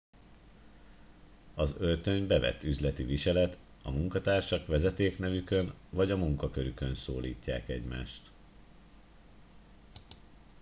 [1.55, 8.31] az öltöny bevett üzleti viselet a munkatársak vezetéknevükön vagy a munkakörükön szólítják egymást